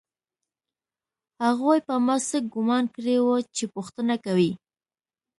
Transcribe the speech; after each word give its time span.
هغوی 1.43 1.79
په 1.87 1.95
ما 2.05 2.15
څه 2.29 2.37
ګومان 2.53 2.85
کړی 2.95 3.17
و 3.21 3.27
چې 3.55 3.65
پوښتنه 3.75 4.15
کوي 4.25 4.51